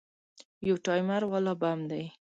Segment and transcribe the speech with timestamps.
[0.67, 2.03] يو ټايمر والا بم دى.